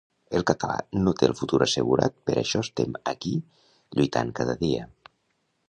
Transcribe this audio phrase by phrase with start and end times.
[0.37, 3.35] El català no té el futur assegurat per això estem aqui
[3.99, 4.91] lluitant cada dia